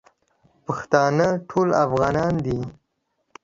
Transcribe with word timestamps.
پښتانه 0.65 1.27
ټول 1.49 1.67
افغانان 1.85 2.33
دي 2.45 2.59